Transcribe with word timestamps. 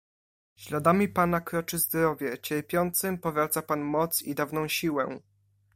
"Śladami 0.55 1.09
pana 1.09 1.41
kroczy 1.41 1.79
zdrowie, 1.79 2.37
cierpiącym 2.39 3.17
powraca 3.17 3.61
pan 3.61 3.81
moc 3.81 4.21
i 4.21 4.35
dawną 4.35 4.67
siłę." 4.67 5.19